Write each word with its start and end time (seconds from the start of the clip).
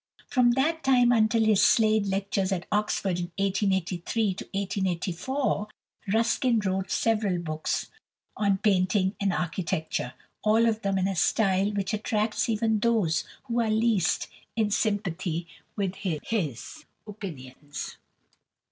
From 0.29 0.53
that 0.53 0.83
time 0.83 1.11
until 1.11 1.45
his 1.45 1.61
Slade 1.61 2.07
lectures 2.07 2.51
at 2.51 2.65
Oxford 2.71 3.19
in 3.19 3.31
1883 3.37 4.29
1884 4.51 5.67
Ruskin 6.11 6.57
wrote 6.61 6.89
several 6.89 7.37
books 7.37 7.91
on 8.35 8.57
painting 8.57 9.15
and 9.21 9.31
architecture, 9.31 10.15
all 10.41 10.65
of 10.65 10.81
them 10.81 10.97
in 10.97 11.07
a 11.07 11.15
style 11.15 11.71
which 11.73 11.93
attracts 11.93 12.49
even 12.49 12.79
those 12.79 13.25
who 13.43 13.61
are 13.61 13.69
least 13.69 14.27
in 14.55 14.71
sympathy 14.71 15.47
with 15.75 15.93
his 15.97 16.83
opinions. 17.05 17.97